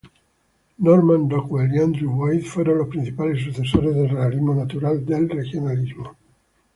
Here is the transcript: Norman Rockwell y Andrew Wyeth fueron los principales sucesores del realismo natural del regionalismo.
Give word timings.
Norman 0.79 1.29
Rockwell 1.29 1.75
y 1.75 1.79
Andrew 1.79 2.11
Wyeth 2.11 2.47
fueron 2.47 2.79
los 2.79 2.87
principales 2.87 3.43
sucesores 3.43 3.93
del 3.93 4.09
realismo 4.09 4.55
natural 4.55 5.05
del 5.05 5.29
regionalismo. 5.29 6.15